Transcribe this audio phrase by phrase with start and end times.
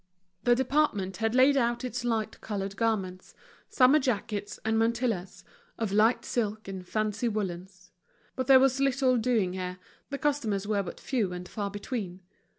[0.45, 3.35] The department had laid out its light colored garments,
[3.69, 5.43] summer jackets and mantillas,
[5.77, 7.91] of light silk and fancy woollens.
[8.35, 9.77] But there was little doing here,
[10.09, 12.21] the customers were but few and far between.